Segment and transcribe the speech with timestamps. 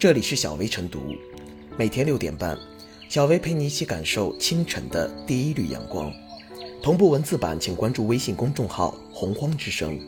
[0.00, 1.14] 这里是小薇晨读，
[1.76, 2.56] 每天六点半，
[3.10, 6.10] 小薇陪你一起感受清晨的第一缕阳光。
[6.82, 10.00] 同步文字版，请关注微信公众号“洪荒之声”。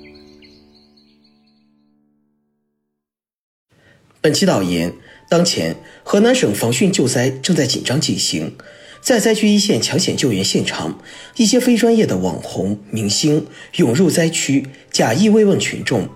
[4.22, 4.94] 本期导言：
[5.28, 8.56] 当前，河南省防汛救灾正在紧张进行，
[9.02, 11.02] 在灾区一线抢险救援现场，
[11.36, 13.46] 一些非专业的网红、明星
[13.76, 16.08] 涌入灾区，假意慰问群众。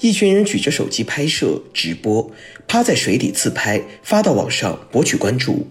[0.00, 2.30] 一群人举着手机拍摄、直播，
[2.66, 5.66] 趴在水底自拍，发到网上博取关注，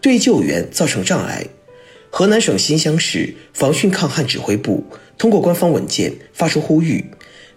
[0.00, 1.46] 对救援造成障碍。
[2.10, 4.84] 河南省新乡市防汛抗旱指挥部
[5.16, 7.04] 通过官方文件发出呼吁，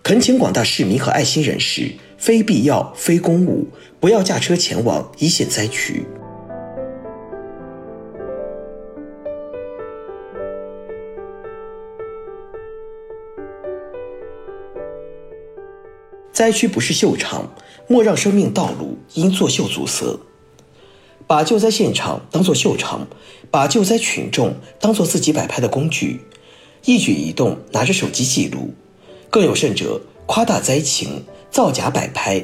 [0.04, 3.68] 恳请广大市民和爱心人士非必要、非公务
[4.00, 6.04] 不要驾车前往一线灾区。
[16.42, 17.54] 灾区不是秀场，
[17.88, 20.20] 莫让生命道路因作秀阻塞。
[21.28, 23.08] 把救灾现场当作秀场，
[23.52, 26.22] 把救灾群众当作自己摆拍的工具，
[26.86, 28.74] 一举一动拿着手机记录，
[29.30, 32.44] 更有甚者夸大灾情、造假摆拍，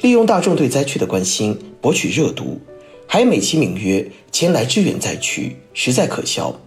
[0.00, 2.60] 利用大众对灾区的关心博取热度，
[3.08, 6.60] 还美其名曰前来支援灾区，实在可笑。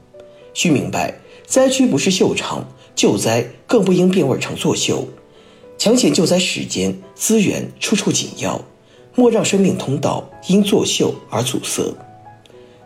[0.53, 2.67] 需明白，灾区不是秀场，
[2.97, 5.07] 救灾更不应变味成作秀。
[5.77, 8.59] 抢险救灾时间、资源处处紧要，
[9.13, 11.93] 莫让生命通道因作秀而阻塞。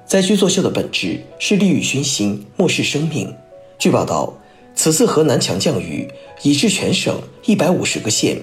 [0.05, 3.31] 灾区作秀的本质是利欲熏心，漠视生命。
[3.77, 4.33] 据报道，
[4.73, 8.41] 此次河南强降雨，已致全省一百五十个县、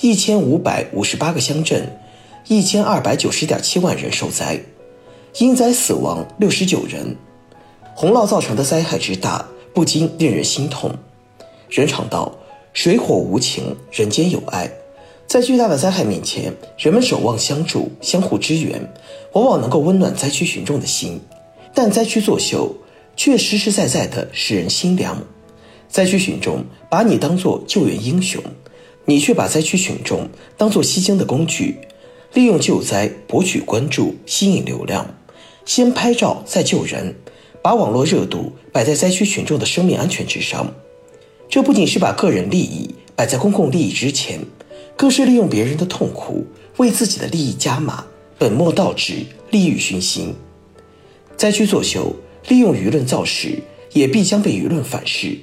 [0.00, 1.98] 一千五百五十八个乡镇、
[2.46, 4.60] 一千二百九十点七万人受灾，
[5.38, 7.16] 因灾死亡六十九人。
[7.96, 10.94] 洪涝造成的灾害之大，不禁令人心痛。
[11.68, 12.32] 人常道。
[12.72, 14.70] 水火无情，人间有爱。
[15.26, 18.80] 在巨大的灾害面前，人们守望相助、相互支援，
[19.32, 21.20] 往往能够温暖灾区群众的心。
[21.74, 22.74] 但灾区作秀，
[23.14, 25.22] 却实实在在的使人心凉。
[25.88, 28.42] 灾区群众把你当作救援英雄，
[29.04, 31.76] 你却把灾区群众当作吸睛的工具，
[32.32, 35.14] 利用救灾博取关注、吸引流量，
[35.64, 37.14] 先拍照再救人，
[37.62, 40.72] 把网络热度摆在灾区群众的生命安全之上。
[41.48, 44.38] 这不仅是把个人利益摆在公共利益之前，
[44.96, 48.04] 更是利用别人的痛苦为自己的利益加码，
[48.38, 50.34] 本末倒置，利欲熏心。
[51.36, 52.14] 灾区作秀，
[52.48, 53.58] 利用舆论造势，
[53.92, 55.38] 也必将被舆论反噬。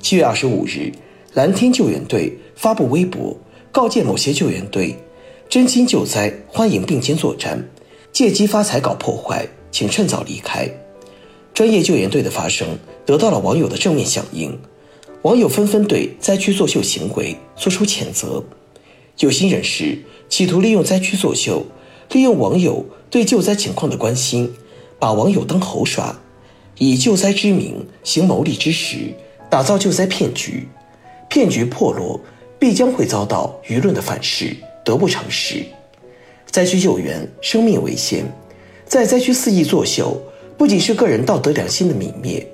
[0.00, 0.90] 七月二十五日，
[1.34, 3.36] 蓝天救援队发布微博，
[3.70, 4.96] 告诫某些救援队，
[5.48, 7.68] 真心救灾欢迎并肩作战，
[8.12, 10.66] 借机发财搞破坏，请趁早离开。
[11.52, 14.58] 专业救援队的发声得到了网友的正面响应。
[15.24, 18.44] 网友纷纷对灾区作秀行为作出谴责，
[19.20, 19.98] 有心人士
[20.28, 21.64] 企图利用灾区作秀，
[22.10, 24.52] 利用网友对救灾情况的关心，
[24.98, 26.20] 把网友当猴耍，
[26.76, 29.14] 以救灾之名行牟利之实，
[29.48, 30.68] 打造救灾骗局。
[31.30, 32.20] 骗局破落，
[32.58, 35.64] 必将会遭到舆论的反噬，得不偿失。
[36.50, 38.30] 灾区救援，生命为先，
[38.84, 40.20] 在灾区肆意作秀，
[40.58, 42.46] 不仅是个人道德良心的泯灭。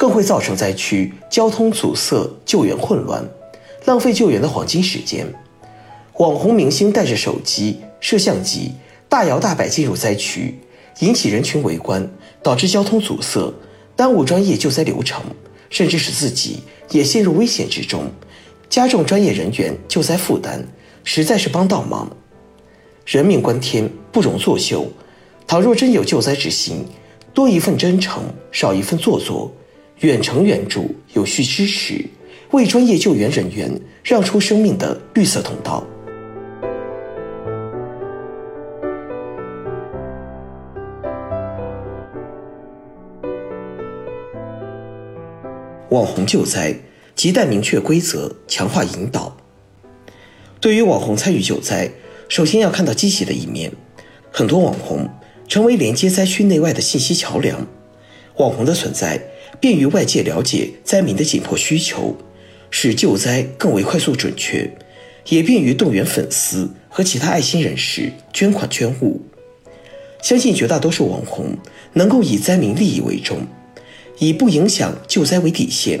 [0.00, 3.22] 更会造成灾区交通阻塞、救援混乱，
[3.84, 5.26] 浪费救援的黄金时间。
[6.14, 8.72] 网红明星带着手机、摄像机
[9.10, 10.58] 大摇大摆进入灾区，
[11.00, 12.10] 引起人群围观，
[12.42, 13.52] 导致交通阻塞，
[13.94, 15.22] 耽误专业救灾流程，
[15.68, 16.60] 甚至使自己
[16.92, 18.04] 也陷入危险之中，
[18.70, 20.64] 加重专业人员救灾负担，
[21.04, 22.10] 实在是帮倒忙。
[23.04, 24.86] 人命关天，不容作秀。
[25.46, 26.86] 倘若真有救灾之心，
[27.34, 29.52] 多一份真诚，少一份做作。
[30.00, 32.02] 远程援助，有序支持，
[32.52, 33.70] 为专业救援人员
[34.02, 35.86] 让出生命的绿色通道。
[45.90, 46.74] 网红救灾，
[47.14, 49.36] 亟待明确规则，强化引导。
[50.62, 51.90] 对于网红参与救灾，
[52.26, 53.70] 首先要看到积极的一面。
[54.32, 55.06] 很多网红
[55.46, 57.66] 成为连接灾区内外的信息桥梁。
[58.38, 59.20] 网红的存在。
[59.58, 62.16] 便于外界了解灾民的紧迫需求，
[62.70, 64.70] 使救灾更为快速准确，
[65.28, 69.20] 也便于动员粉丝和其他爱心人士捐款捐物。
[70.22, 71.56] 相信绝大多数网红
[71.94, 73.46] 能够以灾民利益为重，
[74.18, 75.98] 以不影响救灾为底线，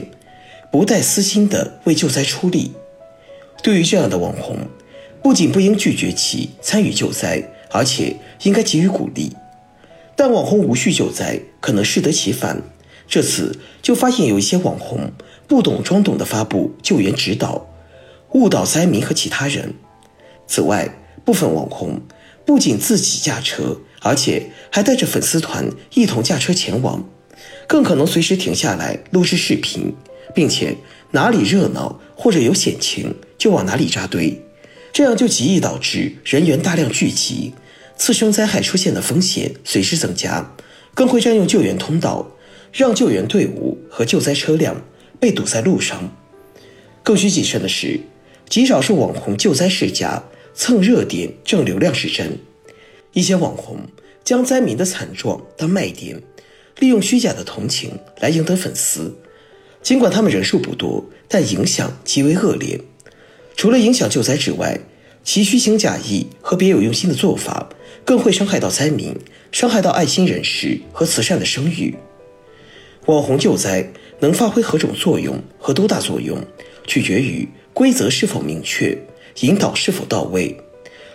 [0.70, 2.72] 不带私心的为救灾出力。
[3.62, 4.58] 对于这样的网红，
[5.22, 9.32] 不仅不应拒绝其参与救灾，而且应该给予鼓励。
[10.16, 12.62] 但网红无序救灾，可能适得其反。
[13.10, 15.10] 这次就发现有一些网红
[15.48, 17.66] 不懂装懂的发布救援指导，
[18.34, 19.74] 误导灾民和其他人。
[20.46, 20.88] 此外，
[21.24, 22.00] 部分网红
[22.46, 27.04] 不仅自己驾车，而且还带着粉丝团一同驾车前往，
[27.66, 29.92] 更可能随时停下来录制视频，
[30.32, 30.76] 并且
[31.10, 34.40] 哪里热闹或者有险情就往哪里扎堆，
[34.92, 37.54] 这样就极易导致人员大量聚集，
[37.96, 40.54] 次生灾害出现的风险随之增加，
[40.94, 42.30] 更会占用救援通道，
[42.72, 44.82] 让救援队伍和救灾车辆
[45.18, 46.16] 被堵在路上。
[47.02, 48.00] 更需谨慎的是，
[48.48, 50.22] 极少数网红救灾世家，
[50.54, 52.38] 蹭热点挣流量是真。
[53.12, 53.78] 一些网红
[54.22, 56.22] 将灾民的惨状当卖点，
[56.78, 59.16] 利用虚假的同情来赢得粉丝。
[59.82, 62.80] 尽管他们人数不多，但影响极为恶劣。
[63.56, 64.78] 除了影响救灾之外，
[65.24, 67.68] 其虚情假意和别有用心的做法，
[68.04, 69.16] 更会伤害到灾民，
[69.50, 71.94] 伤害到爱心人士和慈善的声誉。
[73.10, 73.84] 网红救灾
[74.20, 76.38] 能发挥何种作用和多大作用？
[76.86, 78.96] 取决于规则是否明确，
[79.40, 80.56] 引导是否到位。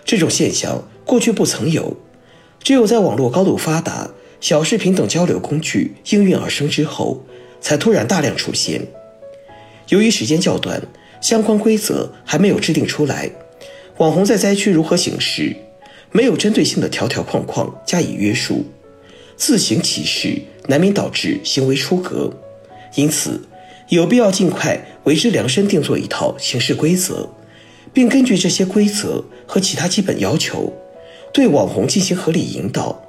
[0.03, 1.95] 这种现象过去不曾有，
[2.61, 4.09] 只有在网络高度发达、
[4.41, 7.23] 小视频等交流工具应运而生之后，
[7.61, 8.81] 才突然大量出现。
[9.87, 10.81] 由于时间较短，
[11.21, 13.31] 相关规则还没有制定出来，
[13.99, 15.55] 网红在灾区如何行事，
[16.11, 18.65] 没有针对性的条条框框加以约束，
[19.35, 22.31] 自行其事，难免导致行为出格。
[22.95, 23.41] 因此，
[23.89, 27.29] 有必要尽快为之量身定做一套行事规则，
[27.93, 30.71] 并根据这些规则和其他基本要求，
[31.33, 33.03] 对网红进行合理引导，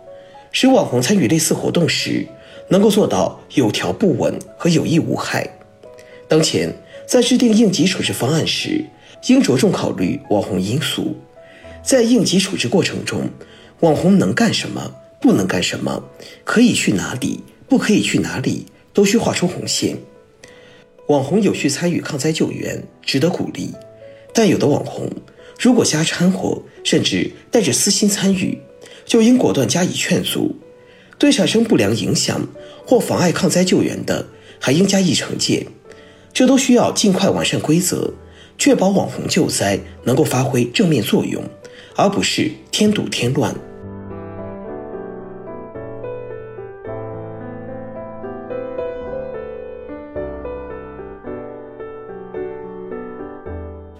[0.51, 2.27] 使网红参与类似活动时
[2.69, 5.49] 能够做到有条不紊和有益无害。
[6.27, 6.75] 当前
[7.07, 8.85] 在制定应急处置方案时，
[9.29, 11.17] 应着重考虑网红因素，
[11.85, 13.31] 在应急处置过程中，
[13.81, 14.93] 网红能干什么，
[15.27, 16.09] 不能干什么，
[16.45, 19.97] 可以去哪里，不可以去哪里，都需画出红线。
[21.09, 23.73] 网红有序参与抗灾救援，值得鼓励。
[24.33, 25.11] 但有的网红
[25.59, 28.57] 如果瞎掺和，甚至带着私心参与，
[29.05, 30.55] 就应果断加以劝阻。
[31.19, 32.47] 对产生不良影响
[32.87, 34.29] 或妨碍抗灾救援的，
[34.61, 35.67] 还应加以惩戒。
[36.33, 38.13] 这都需要尽快完善规则，
[38.57, 41.43] 确保网红救灾能够发挥正面作用，
[41.97, 43.53] 而不是添堵添乱。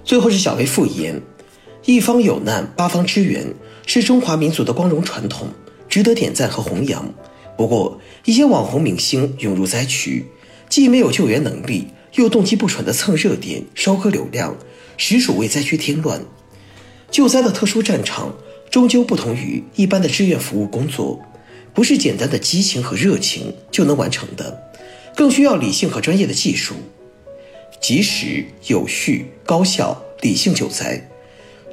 [0.07, 1.21] 最后是小薇复言，
[1.85, 3.45] 一方有难八方支援
[3.87, 5.49] 是中华民族的光荣传统，
[5.89, 7.13] 值得点赞和弘扬。
[7.57, 10.25] 不过，一些网红明星涌入灾区，
[10.69, 14.57] 既没有救援能力，又动机不纯的蹭热点、收割流量，
[14.97, 16.23] 实属为灾区添乱。
[17.11, 18.33] 救灾的特殊战场
[18.71, 21.21] 终究不同于一般的志愿服务工作，
[21.75, 24.71] 不是简单的激情和热情就能完成的，
[25.17, 26.77] 更需要理性和专业的技术。
[27.87, 31.09] 及时、有序、高效、理性救灾，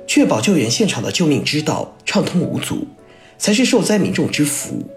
[0.05, 2.87] 确保救援现场的救命之道畅通无阻，
[3.39, 4.87] 才是受灾民众之福。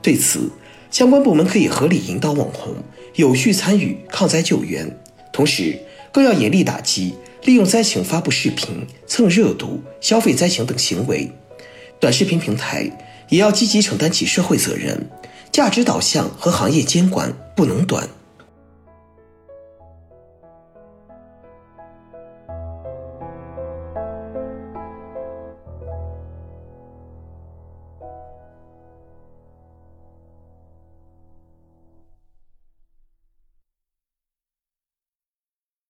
[0.00, 0.50] 对此，
[0.90, 2.74] 相关部门可以合理引导网红
[3.16, 4.90] 有序参与抗灾救援，
[5.34, 5.78] 同时
[6.10, 11.30] 更要严厉打击利用灾情发布视频蹭热度、消费灾情等行为。
[12.00, 12.90] 短视频平台
[13.28, 15.10] 也要积极承担起社会责任，
[15.52, 18.08] 价值导向和行业监管不能短。